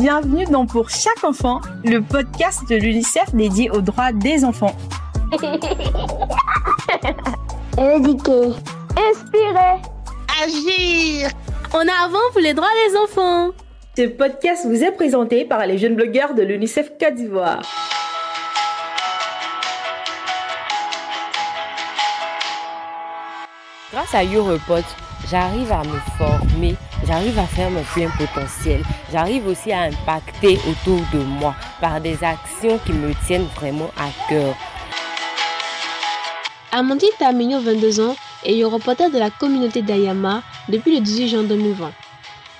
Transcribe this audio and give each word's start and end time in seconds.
bienvenue 0.00 0.46
dans 0.46 0.64
Pour 0.64 0.88
chaque 0.88 1.22
enfant, 1.24 1.60
le 1.84 2.00
podcast 2.00 2.66
de 2.70 2.76
l'UNICEF 2.76 3.34
dédié 3.34 3.70
aux 3.70 3.82
droits 3.82 4.12
des 4.12 4.46
enfants. 4.46 4.74
Éduquer, 7.78 8.54
inspirer, 8.96 9.82
agir. 10.42 11.28
En 11.74 11.80
avant 11.80 12.18
pour 12.32 12.40
les 12.40 12.54
droits 12.54 12.66
des 12.88 12.96
enfants. 12.96 13.50
Ce 13.94 14.06
podcast 14.08 14.64
vous 14.66 14.82
est 14.82 14.92
présenté 14.92 15.44
par 15.44 15.66
les 15.66 15.76
jeunes 15.76 15.96
blogueurs 15.96 16.32
de 16.32 16.44
l'UNICEF 16.44 16.92
Côte 16.98 17.16
d'Ivoire. 17.16 17.60
Grâce 23.92 24.14
à 24.14 24.24
YouReport, 24.24 24.78
j'arrive 25.28 25.72
à 25.72 25.82
me 25.82 25.98
former, 26.16 26.76
j'arrive 27.06 27.38
à 27.38 27.46
faire 27.46 27.70
mon 27.70 27.82
plein 27.82 28.10
potentiel, 28.10 28.82
j'arrive 29.12 29.46
aussi 29.46 29.72
à 29.72 29.82
impacter 29.82 30.58
autour 30.68 31.00
de 31.12 31.18
moi 31.18 31.54
par 31.80 32.00
des 32.00 32.22
actions 32.22 32.78
qui 32.84 32.92
me 32.92 33.12
tiennent 33.26 33.48
vraiment 33.56 33.90
à 33.98 34.08
cœur. 34.28 34.54
Amandine 36.72 37.08
Tamigno, 37.18 37.60
22 37.60 38.00
ans, 38.00 38.16
est 38.44 38.56
YouReporter 38.56 39.10
de 39.10 39.18
la 39.18 39.30
communauté 39.30 39.82
d'Ayama 39.82 40.42
depuis 40.68 40.94
le 40.94 41.00
18 41.00 41.28
juin 41.28 41.42
2020. 41.42 41.90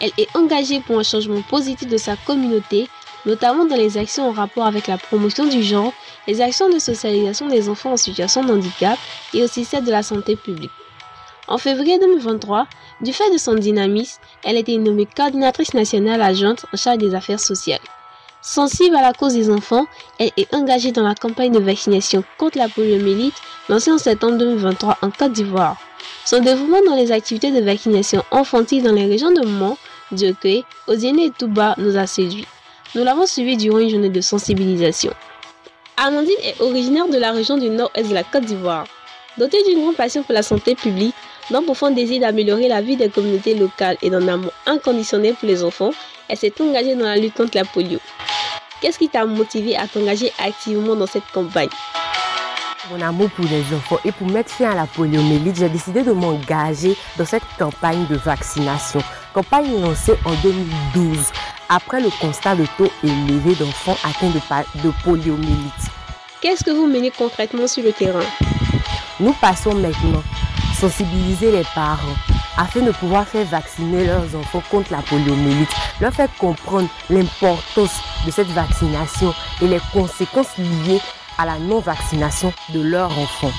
Elle 0.00 0.10
est 0.18 0.34
engagée 0.36 0.80
pour 0.80 0.98
un 0.98 1.02
changement 1.02 1.42
positif 1.42 1.88
de 1.88 1.96
sa 1.96 2.16
communauté, 2.16 2.88
notamment 3.24 3.66
dans 3.66 3.76
les 3.76 3.98
actions 3.98 4.28
en 4.28 4.32
rapport 4.32 4.66
avec 4.66 4.86
la 4.88 4.98
promotion 4.98 5.46
du 5.46 5.62
genre, 5.62 5.92
les 6.26 6.40
actions 6.40 6.68
de 6.68 6.78
socialisation 6.78 7.48
des 7.48 7.68
enfants 7.68 7.92
en 7.92 7.96
situation 7.96 8.42
de 8.42 8.52
handicap 8.52 8.98
et 9.34 9.42
aussi 9.42 9.64
celle 9.64 9.84
de 9.84 9.90
la 9.90 10.02
santé 10.02 10.36
publique. 10.36 10.70
En 11.50 11.58
février 11.58 11.98
2023, 11.98 12.68
du 13.00 13.12
fait 13.12 13.28
de 13.32 13.36
son 13.36 13.54
dynamisme, 13.54 14.20
elle 14.44 14.56
a 14.56 14.60
été 14.60 14.78
nommée 14.78 15.04
coordinatrice 15.04 15.74
nationale 15.74 16.22
adjointe 16.22 16.64
en 16.72 16.76
charge 16.76 16.98
des 16.98 17.12
affaires 17.12 17.40
sociales. 17.40 17.80
Sensible 18.40 18.94
à 18.94 19.02
la 19.02 19.12
cause 19.12 19.34
des 19.34 19.50
enfants, 19.50 19.86
elle 20.20 20.30
est 20.36 20.54
engagée 20.54 20.92
dans 20.92 21.02
la 21.02 21.16
campagne 21.16 21.50
de 21.50 21.58
vaccination 21.58 22.22
contre 22.38 22.58
la 22.58 22.68
poliomyélite 22.68 23.34
lancée 23.68 23.90
en 23.90 23.98
septembre 23.98 24.38
2023 24.38 24.98
en 25.02 25.10
Côte 25.10 25.32
d'Ivoire. 25.32 25.76
Son 26.24 26.38
développement 26.38 26.84
dans 26.86 26.94
les 26.94 27.10
activités 27.10 27.50
de 27.50 27.64
vaccination 27.64 28.22
infantile 28.30 28.84
dans 28.84 28.92
les 28.92 29.06
régions 29.06 29.32
de 29.32 29.44
Mont, 29.44 29.76
Dioké, 30.12 30.64
Odiene 30.86 31.18
et 31.18 31.30
Touba 31.30 31.74
nous 31.78 31.96
a 31.96 32.06
séduit. 32.06 32.46
Nous 32.94 33.02
l'avons 33.02 33.26
suivi 33.26 33.56
durant 33.56 33.80
une 33.80 33.90
journée 33.90 34.08
de 34.08 34.20
sensibilisation. 34.20 35.12
Amandine 35.96 36.32
est 36.44 36.60
originaire 36.60 37.08
de 37.08 37.18
la 37.18 37.32
région 37.32 37.58
du 37.58 37.70
nord-est 37.70 38.08
de 38.08 38.14
la 38.14 38.22
Côte 38.22 38.44
d'Ivoire. 38.44 38.86
Dotée 39.36 39.62
d'une 39.64 39.80
grande 39.80 39.96
passion 39.96 40.22
pour 40.22 40.34
la 40.34 40.42
santé 40.42 40.74
publique, 40.74 41.14
d'un 41.50 41.62
profond 41.62 41.90
désir 41.90 42.20
d'améliorer 42.20 42.68
la 42.68 42.80
vie 42.80 42.96
des 42.96 43.08
communautés 43.08 43.54
locales 43.54 43.96
et 44.02 44.10
d'un 44.10 44.26
amour 44.28 44.52
inconditionnel 44.66 45.34
pour 45.34 45.48
les 45.48 45.64
enfants, 45.64 45.90
elle 46.28 46.36
s'est 46.36 46.52
engagée 46.60 46.94
dans 46.94 47.06
la 47.06 47.16
lutte 47.16 47.34
contre 47.34 47.56
la 47.56 47.64
polio. 47.64 47.98
Qu'est-ce 48.80 48.98
qui 48.98 49.08
t'a 49.08 49.26
motivé 49.26 49.76
à 49.76 49.86
t'engager 49.86 50.32
activement 50.38 50.96
dans 50.96 51.06
cette 51.06 51.26
campagne? 51.32 51.68
Mon 52.90 53.00
amour 53.02 53.30
pour 53.30 53.44
les 53.44 53.60
enfants 53.76 53.98
et 54.04 54.10
pour 54.12 54.26
mettre 54.26 54.50
fin 54.50 54.70
à 54.70 54.74
la 54.74 54.86
poliomyélite, 54.86 55.56
j'ai 55.56 55.68
décidé 55.68 56.02
de 56.02 56.12
m'engager 56.12 56.96
dans 57.18 57.26
cette 57.26 57.42
campagne 57.58 58.06
de 58.06 58.16
vaccination. 58.16 59.00
Campagne 59.34 59.80
lancée 59.80 60.14
en 60.24 60.32
2012 60.42 61.18
après 61.68 62.00
le 62.00 62.08
constat 62.20 62.56
de 62.56 62.64
taux 62.78 62.90
élevé 63.04 63.54
d'enfants 63.54 63.96
atteints 64.02 64.30
de, 64.30 64.82
de 64.82 64.92
poliomyélite. 65.04 65.90
Qu'est-ce 66.40 66.64
que 66.64 66.70
vous 66.70 66.86
menez 66.86 67.10
concrètement 67.10 67.66
sur 67.66 67.84
le 67.84 67.92
terrain? 67.92 68.24
Nous 69.20 69.34
passons 69.34 69.74
maintenant 69.74 70.22
sensibiliser 70.80 71.52
les 71.52 71.64
parents 71.74 72.16
afin 72.56 72.80
de 72.80 72.90
pouvoir 72.90 73.28
faire 73.28 73.44
vacciner 73.44 74.06
leurs 74.06 74.34
enfants 74.34 74.62
contre 74.70 74.92
la 74.92 75.02
poliomyélite, 75.02 75.68
leur 76.00 76.12
faire 76.12 76.34
comprendre 76.38 76.88
l'importance 77.10 78.00
de 78.24 78.30
cette 78.30 78.48
vaccination 78.48 79.34
et 79.60 79.68
les 79.68 79.80
conséquences 79.92 80.56
liées 80.56 81.00
à 81.36 81.44
la 81.44 81.58
non-vaccination 81.58 82.52
de 82.70 82.80
leurs 82.80 83.10
enfants. 83.18 83.52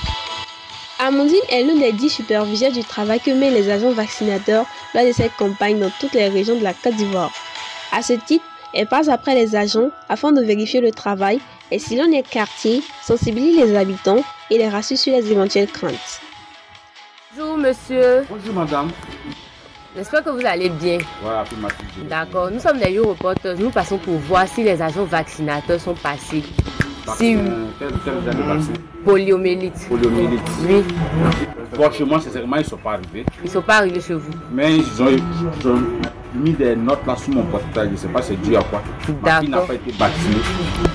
Amandine 0.99 1.37
est 1.49 1.63
l'une 1.63 1.79
des 1.79 1.93
dix 1.93 2.09
superviseurs 2.09 2.71
du 2.71 2.83
travail 2.83 3.19
que 3.19 3.31
mènent 3.31 3.53
les 3.53 3.69
agents 3.69 3.91
vaccinateurs 3.91 4.65
lors 4.95 5.05
de 5.05 5.11
cette 5.11 5.35
campagne 5.35 5.79
dans 5.79 5.91
toutes 5.99 6.13
les 6.13 6.27
régions 6.27 6.57
de 6.57 6.63
la 6.63 6.73
Côte 6.73 6.95
d'Ivoire. 6.95 7.31
À 7.91 8.01
ce 8.01 8.13
titre, 8.13 8.45
elle 8.73 8.87
passe 8.87 9.09
après 9.09 9.35
les 9.35 9.55
agents 9.55 9.89
afin 10.09 10.31
de 10.31 10.41
vérifier 10.41 10.81
le 10.81 10.91
travail 10.91 11.39
et 11.69 11.77
si 11.77 11.95
l'on 11.95 12.11
est 12.11 12.27
quartier, 12.27 12.81
sensibiliser 13.03 13.65
les 13.65 13.75
habitants 13.75 14.23
et 14.49 14.57
les 14.57 14.69
rassure 14.69 14.97
sur 14.97 15.13
les 15.13 15.31
éventuelles 15.31 15.71
craintes. 15.71 16.21
Bonjour 17.33 17.57
monsieur. 17.57 18.25
Bonjour 18.29 18.53
madame. 18.53 18.89
J'espère 19.95 20.23
que 20.23 20.31
vous 20.31 20.45
allez 20.45 20.69
bien. 20.69 20.97
Voilà, 21.21 21.45
D'accord. 22.09 22.51
Nous 22.51 22.59
sommes 22.59 22.77
des 22.77 22.99
reporters. 22.99 23.57
Nous 23.57 23.69
passons 23.69 23.97
pour 23.97 24.17
voir 24.17 24.47
si 24.47 24.63
les 24.63 24.81
agents 24.81 25.05
vaccinateurs 25.05 25.79
sont 25.79 25.93
passés. 25.93 26.43
Si 27.17 27.37
quel, 27.79 27.89
vaccin? 28.35 28.73
Poliomyélite. 29.05 29.87
Poliomyélite. 29.87 30.41
Oui. 30.67 30.83
Bon, 31.77 31.91
chez 31.91 32.03
moi, 32.03 32.19
sincèrement, 32.19 32.57
ils 32.57 32.63
ne 32.63 32.65
sont 32.65 32.77
pas 32.77 32.93
arrivés. 32.93 33.25
Ils 33.39 33.45
ne 33.45 33.49
sont 33.49 33.61
pas 33.61 33.77
arrivés 33.77 34.01
chez 34.01 34.13
vous. 34.13 34.31
Mais 34.51 34.75
ils 34.75 35.01
ont, 35.01 35.07
ils 35.09 35.67
ont 35.67 35.81
mis 36.33 36.51
des 36.53 36.75
notes 36.75 37.05
là 37.05 37.15
sur 37.15 37.33
mon 37.33 37.43
portail. 37.43 37.87
Je 37.87 37.91
ne 37.91 37.97
sais 37.97 38.07
pas 38.07 38.21
c'est 38.21 38.41
dû 38.41 38.55
à 38.55 38.61
quoi. 38.61 38.81
Ma 39.23 39.39
fille 39.39 39.49
n'a 39.49 39.59
pas 39.59 39.73
été 39.73 39.91
vaccinée. 39.91 40.35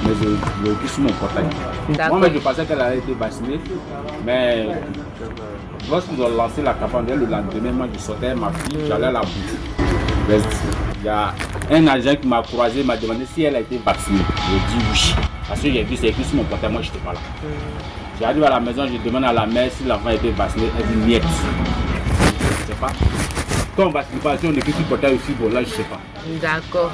Mais 0.05 0.13
je 0.21 0.29
l'ai 0.65 0.75
vu 0.75 0.89
sur 0.89 1.03
mon 1.03 1.13
portail. 1.13 1.45
Moi, 2.11 2.29
je 2.33 2.39
pensais 2.39 2.65
qu'elle 2.65 2.81
avait 2.81 2.99
été 2.99 3.13
vaccinée. 3.15 3.61
Mais 4.25 4.69
lorsqu'ils 5.91 6.21
ont 6.21 6.29
lancé 6.37 6.63
la 6.63 6.75
campagne, 6.75 7.07
le 7.09 7.27
lendemain, 7.27 7.73
moi, 7.73 7.87
je 7.93 7.99
sortais 7.99 8.35
ma 8.35 8.51
fille, 8.51 8.79
j'allais 8.89 9.07
à 9.07 9.13
la 9.13 9.21
boutique. 9.21 9.61
Il 11.01 11.05
y 11.05 11.09
a 11.09 11.35
un 11.71 11.87
agent 11.87 12.17
qui 12.17 12.27
m'a 12.27 12.43
croisé, 12.43 12.83
m'a 12.83 12.97
demandé 12.97 13.27
si 13.33 13.43
elle 13.43 13.57
a 13.57 13.61
été 13.61 13.79
vaccinée. 13.85 14.19
Je 14.19 14.77
dis 14.77 14.85
oui. 14.93 15.15
Parce 15.49 15.61
que 15.61 15.71
j'ai 15.71 15.85
vu, 15.85 15.97
c'est 15.97 16.09
écrit 16.09 16.25
sur 16.25 16.37
mon 16.37 16.45
portail, 16.45 16.73
moi 16.73 16.83
je 16.83 16.89
n'étais 16.89 16.99
pas 17.05 17.13
là. 17.13 17.21
J'arrive 18.21 18.43
à 18.45 18.51
la 18.51 18.61
maison, 18.61 18.87
je 18.87 18.97
demande 19.07 19.25
à 19.25 19.33
la 19.33 19.47
mère 19.47 19.71
si 19.71 19.85
l'enfant 19.85 20.09
a 20.09 20.15
été 20.15 20.31
vacciné. 20.31 20.65
Elle 20.81 20.87
dit 20.87 21.07
niet. 21.07 21.23
Je 21.23 22.63
ne 22.63 22.67
sais 22.67 22.75
pas. 22.81 22.89
Quand 23.77 23.89
on 23.89 23.91
vaccine 23.91 24.19
pas, 24.21 24.39
si 24.39 24.47
on 24.47 24.53
écrit 24.55 24.73
sur 24.73 24.81
le 24.81 24.87
portail 24.87 25.15
aussi, 25.15 25.33
bon 25.33 25.51
là 25.51 25.63
je 25.63 25.69
ne 25.69 25.75
sais 25.75 25.83
pas. 25.83 26.01
D'accord. 26.41 26.93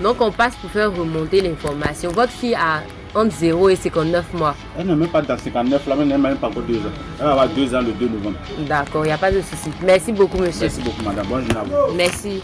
Donc 0.00 0.20
on 0.20 0.30
passe 0.30 0.54
pour 0.56 0.70
faire 0.70 0.94
remonter 0.94 1.40
l'information. 1.40 2.10
Votre 2.10 2.32
fille 2.32 2.54
a 2.54 2.82
entre 3.14 3.34
0 3.34 3.70
et 3.70 3.76
59 3.76 4.34
mois. 4.34 4.54
Elle 4.78 4.86
n'est 4.86 4.94
même 4.94 5.08
pas 5.08 5.22
dans 5.22 5.38
59 5.38 5.86
là, 5.86 5.94
mais 5.96 6.02
elle 6.02 6.08
n'a 6.08 6.18
même 6.18 6.36
pas 6.36 6.48
encore 6.48 6.62
2 6.62 6.76
ans. 6.76 6.80
Elle 7.18 7.24
va 7.24 7.32
avoir 7.32 7.48
2 7.48 7.74
ans 7.74 7.80
le 7.80 7.92
2 7.92 8.08
novembre. 8.08 8.36
D'accord, 8.68 9.04
il 9.04 9.08
n'y 9.08 9.14
a 9.14 9.18
pas 9.18 9.32
de 9.32 9.40
souci. 9.40 9.70
Merci 9.82 10.12
beaucoup 10.12 10.36
monsieur. 10.36 10.66
Merci 10.66 10.82
beaucoup 10.82 11.02
madame. 11.02 11.26
Bonne 11.26 11.40
journée 11.40 11.60
à 11.60 11.86
vous. 11.86 11.94
Merci. 11.94 12.42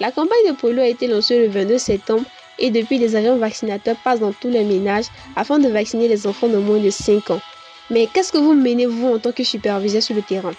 La 0.00 0.10
campagne 0.10 0.48
de 0.48 0.54
polio 0.54 0.82
a 0.82 0.86
été 0.86 1.06
lancée 1.06 1.46
le 1.46 1.48
22 1.48 1.78
septembre 1.78 2.24
et 2.58 2.70
depuis 2.70 2.98
les 2.98 3.14
agents 3.14 3.36
vaccinateurs 3.36 3.96
passent 4.02 4.20
dans 4.20 4.32
tous 4.32 4.50
les 4.50 4.64
ménages 4.64 5.06
afin 5.36 5.60
de 5.60 5.68
vacciner 5.68 6.08
les 6.08 6.26
enfants 6.26 6.48
de 6.48 6.58
moins 6.58 6.80
de 6.80 6.90
5 6.90 7.30
ans. 7.30 7.40
Mais 7.88 8.08
qu'est-ce 8.12 8.32
que 8.32 8.38
vous 8.38 8.52
menez 8.52 8.86
vous 8.86 9.14
en 9.14 9.18
tant 9.20 9.30
que 9.30 9.44
superviseur 9.44 10.02
sur 10.02 10.16
le 10.16 10.22
terrain? 10.22 10.50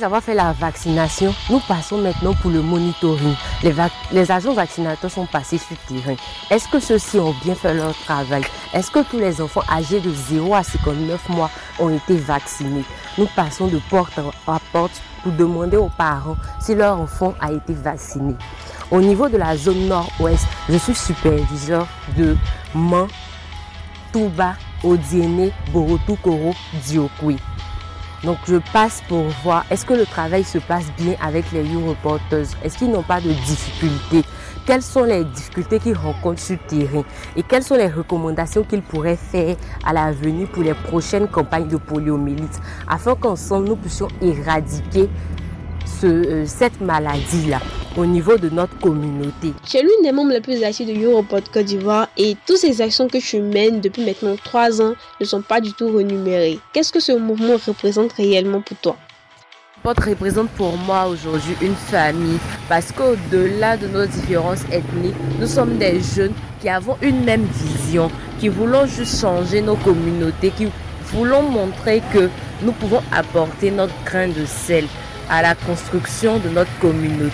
Après 0.00 0.06
avoir 0.06 0.22
fait 0.22 0.34
la 0.34 0.52
vaccination, 0.54 1.34
nous 1.50 1.60
passons 1.68 1.98
maintenant 1.98 2.32
pour 2.32 2.50
le 2.50 2.62
monitoring. 2.62 3.34
Les, 3.62 4.30
agents 4.30 4.54
vaccinateurs 4.54 5.10
sont 5.10 5.26
passés 5.26 5.58
sur 5.58 5.76
le 5.92 6.00
terrain. 6.00 6.16
Est-ce 6.50 6.68
que 6.68 6.80
ceux-ci 6.80 7.18
ont 7.18 7.34
bien 7.44 7.54
fait 7.54 7.74
leur 7.74 7.92
travail? 7.92 8.42
Est-ce 8.72 8.90
que 8.90 9.00
tous 9.00 9.18
les 9.18 9.42
enfants 9.42 9.60
âgés 9.70 10.00
de 10.00 10.10
0 10.10 10.54
à 10.54 10.62
59 10.62 11.28
mois 11.28 11.50
ont 11.78 11.90
été 11.90 12.16
vaccinés? 12.16 12.84
Nous 13.18 13.28
passons 13.36 13.66
de 13.66 13.78
porte 13.90 14.18
à 14.46 14.58
porte 14.72 15.02
pour 15.22 15.32
demander 15.32 15.76
aux 15.76 15.90
parents 15.98 16.36
si 16.62 16.74
leur 16.74 16.98
enfant 16.98 17.34
a 17.38 17.52
été 17.52 17.74
vacciné. 17.74 18.36
Au 18.90 19.02
niveau 19.02 19.28
de 19.28 19.36
la 19.36 19.54
zone 19.54 19.86
nord-ouest, 19.86 20.46
je 20.70 20.78
suis 20.78 20.94
superviseur 20.94 21.86
de 22.16 22.38
Man, 22.74 23.06
Touba, 24.14 24.54
Odiene, 24.82 25.50
Borotukoro, 25.74 26.54
Diokwe. 26.86 27.36
Donc 28.24 28.38
je 28.46 28.56
passe 28.72 29.02
pour 29.08 29.24
voir 29.42 29.64
est-ce 29.70 29.86
que 29.86 29.94
le 29.94 30.04
travail 30.04 30.44
se 30.44 30.58
passe 30.58 30.84
bien 30.98 31.14
avec 31.22 31.50
les 31.52 31.62
Reporters? 31.62 32.46
Est-ce 32.62 32.78
qu'ils 32.78 32.90
n'ont 32.90 33.02
pas 33.02 33.20
de 33.20 33.30
difficultés? 33.30 34.24
Quelles 34.66 34.82
sont 34.82 35.04
les 35.04 35.24
difficultés 35.24 35.78
qu'ils 35.78 35.96
rencontrent 35.96 36.40
sur 36.40 36.56
le 36.56 36.68
terrain? 36.68 37.04
Et 37.34 37.42
quelles 37.42 37.62
sont 37.62 37.76
les 37.76 37.88
recommandations 37.88 38.62
qu'ils 38.62 38.82
pourraient 38.82 39.16
faire 39.16 39.56
à 39.84 39.92
l'avenir 39.92 40.48
pour 40.48 40.62
les 40.62 40.74
prochaines 40.74 41.28
campagnes 41.28 41.68
de 41.68 41.78
poliomyélite? 41.78 42.60
Afin 42.86 43.14
qu'ensemble 43.14 43.68
nous 43.68 43.76
puissions 43.76 44.08
éradiquer 44.20 45.08
euh, 46.04 46.44
cette 46.46 46.80
maladie-là 46.80 47.58
au 47.96 48.06
niveau 48.06 48.36
de 48.36 48.48
notre 48.48 48.78
communauté. 48.78 49.52
Je 49.64 49.70
suis 49.70 49.80
l'une 49.80 50.02
des 50.02 50.12
membres 50.12 50.32
les 50.32 50.40
plus 50.40 50.62
actifs 50.62 50.86
de 50.86 51.04
Europod 51.04 51.42
Côte 51.52 51.64
d'Ivoire 51.64 52.08
et 52.16 52.36
toutes 52.46 52.58
ces 52.58 52.80
actions 52.80 53.08
que 53.08 53.20
je 53.20 53.36
mène 53.36 53.80
depuis 53.80 54.04
maintenant 54.04 54.36
3 54.42 54.80
ans 54.82 54.94
ne 55.20 55.24
sont 55.24 55.42
pas 55.42 55.60
du 55.60 55.72
tout 55.72 55.88
renumérées. 55.88 56.58
Qu'est-ce 56.72 56.92
que 56.92 57.00
ce 57.00 57.12
mouvement 57.12 57.56
représente 57.66 58.12
réellement 58.12 58.60
pour 58.60 58.76
toi? 58.78 58.96
Pod 59.82 59.98
représente 59.98 60.50
pour 60.50 60.76
moi 60.76 61.06
aujourd'hui 61.06 61.54
une 61.62 61.74
famille 61.74 62.38
parce 62.68 62.92
qu'au-delà 62.92 63.78
de 63.78 63.86
nos 63.88 64.04
différences 64.04 64.62
ethniques, 64.70 65.14
nous 65.38 65.46
sommes 65.46 65.78
des 65.78 66.00
jeunes 66.00 66.34
qui 66.60 66.68
avons 66.68 66.98
une 67.00 67.24
même 67.24 67.46
vision, 67.46 68.10
qui 68.38 68.48
voulons 68.48 68.84
juste 68.84 69.18
changer 69.20 69.62
nos 69.62 69.76
communautés, 69.76 70.50
qui 70.50 70.68
voulons 71.06 71.42
montrer 71.42 72.02
que 72.12 72.28
nous 72.62 72.72
pouvons 72.72 73.02
apporter 73.10 73.70
notre 73.70 73.94
grain 74.04 74.28
de 74.28 74.44
sel 74.44 74.84
à 75.30 75.40
la 75.40 75.54
construction 75.54 76.38
de 76.38 76.50
notre 76.50 76.78
communauté. 76.78 77.32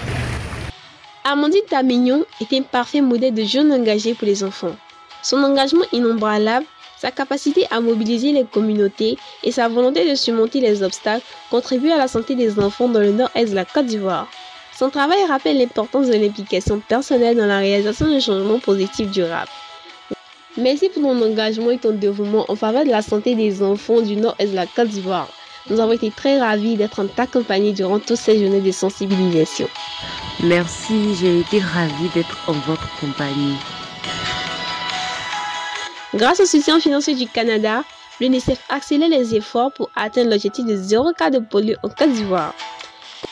Amandine 1.29 1.65
Tamignon 1.69 2.25
est 2.41 2.57
un 2.57 2.63
parfait 2.63 3.01
modèle 3.01 3.35
de 3.35 3.43
jeune 3.43 3.73
engagé 3.73 4.15
pour 4.15 4.29
les 4.29 4.45
enfants. 4.45 4.77
Son 5.25 5.43
engagement 5.43 5.83
innombrable, 5.93 6.65
sa 6.99 7.11
capacité 7.11 7.67
à 7.73 7.81
mobiliser 7.81 8.31
les 8.31 8.45
communautés 8.45 9.19
et 9.43 9.51
sa 9.51 9.67
volonté 9.67 10.09
de 10.09 10.15
surmonter 10.15 10.61
les 10.61 10.85
obstacles 10.85 11.25
contribuent 11.51 11.91
à 11.91 11.99
la 11.99 12.07
santé 12.07 12.37
des 12.37 12.61
enfants 12.61 12.89
dans 12.89 13.01
le 13.01 13.11
nord-est 13.11 13.51
de 13.51 13.57
la 13.57 13.65
Côte 13.65 13.87
d'Ivoire. 13.87 14.29
Son 14.79 14.89
travail 14.89 15.19
rappelle 15.27 15.59
l'importance 15.59 16.07
de 16.07 16.13
l'implication 16.13 16.79
personnelle 16.79 17.37
dans 17.37 17.47
la 17.47 17.59
réalisation 17.59 18.07
d'un 18.07 18.21
changement 18.21 18.61
positif 18.61 19.11
durable. 19.11 19.51
Merci 20.57 20.91
pour 20.91 21.03
ton 21.03 21.23
engagement 21.23 21.73
et 21.73 21.79
ton 21.79 21.91
dévouement 21.91 22.45
en 22.47 22.55
faveur 22.55 22.85
de 22.85 22.91
la 22.91 23.03
santé 23.03 23.35
des 23.35 23.65
enfants 23.65 24.01
du 24.01 24.15
nord-est 24.15 24.53
de 24.53 24.55
la 24.55 24.67
Côte 24.67 24.91
d'Ivoire. 24.91 25.29
Nous 25.69 25.81
avons 25.81 25.93
été 25.93 26.13
très 26.13 26.39
ravis 26.39 26.77
d'être 26.77 27.01
en 27.01 27.07
ta 27.07 27.27
compagnie 27.27 27.73
durant 27.73 27.99
toutes 27.99 28.17
ces 28.17 28.39
journées 28.39 28.61
de 28.61 28.71
sensibilisation. 28.71 29.69
Merci, 30.45 31.15
j'ai 31.17 31.41
été 31.41 31.59
ravie 31.59 32.09
d'être 32.15 32.37
en 32.47 32.53
votre 32.53 32.89
compagnie. 33.01 33.57
Grâce 36.15 36.39
au 36.39 36.47
soutien 36.47 36.79
financier 36.79 37.15
du 37.15 37.27
Canada, 37.27 37.83
l'UNICEF 38.21 38.61
accélère 38.69 39.09
les 39.09 39.35
efforts 39.35 39.73
pour 39.73 39.91
atteindre 39.97 40.31
l'objectif 40.31 40.65
de 40.65 40.77
zéro 40.77 41.13
cas 41.13 41.31
de 41.31 41.41
polio 41.41 41.77
en 41.83 41.89
Côte 41.89 42.13
d'Ivoire. 42.13 42.55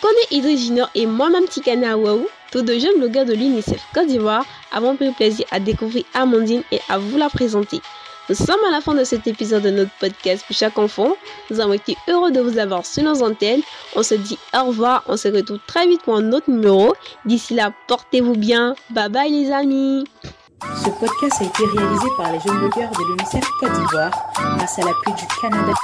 Connais 0.02 0.38
Idriss 0.38 0.66
Junior 0.66 0.90
et 0.94 1.06
moi-même 1.06 1.46
Tikana 1.46 1.96
Waou, 1.96 2.26
tous 2.50 2.62
deux 2.62 2.80
jeunes 2.80 2.98
blogueurs 2.98 3.26
de 3.26 3.32
l'UNICEF 3.34 3.80
Côte 3.94 4.08
d'Ivoire, 4.08 4.44
avons 4.72 4.96
pris 4.96 5.12
plaisir 5.12 5.46
à 5.52 5.60
découvrir 5.60 6.04
Amandine 6.14 6.62
et 6.72 6.80
à 6.88 6.98
vous 6.98 7.16
la 7.16 7.28
présenter. 7.28 7.80
Nous 8.30 8.34
sommes 8.34 8.64
à 8.66 8.70
la 8.70 8.80
fin 8.80 8.94
de 8.94 9.04
cet 9.04 9.26
épisode 9.26 9.62
de 9.64 9.70
notre 9.70 9.90
podcast 10.00 10.44
pour 10.46 10.56
chaque 10.56 10.78
enfant. 10.78 11.14
Nous 11.50 11.60
avons 11.60 11.74
été 11.74 11.94
heureux 12.08 12.30
de 12.30 12.40
vous 12.40 12.58
avoir 12.58 12.86
sur 12.86 13.02
nos 13.02 13.22
antennes. 13.22 13.60
On 13.96 14.02
se 14.02 14.14
dit 14.14 14.38
au 14.54 14.64
revoir. 14.64 15.04
On 15.08 15.18
se 15.18 15.28
retrouve 15.28 15.58
très 15.66 15.86
vite 15.86 16.02
pour 16.02 16.16
un 16.16 16.32
autre 16.32 16.50
numéro. 16.50 16.94
D'ici 17.26 17.54
là, 17.54 17.70
portez-vous 17.86 18.34
bien. 18.34 18.74
Bye 18.90 19.10
bye 19.10 19.30
les 19.30 19.52
amis. 19.52 20.04
Ce 20.82 20.88
podcast 20.88 21.42
a 21.42 21.44
été 21.44 21.64
réalisé 21.66 22.06
par 22.16 22.32
les 22.32 22.40
jeunes 22.40 22.58
blogueurs 22.58 22.90
de 22.92 23.04
l'UNICEF 23.08 23.44
Côte 23.60 23.72
d'Ivoire 23.72 24.32
grâce 24.56 24.78
à 24.78 24.82
l'appui 24.82 25.12
du 25.12 25.26
Canada. 25.42 25.74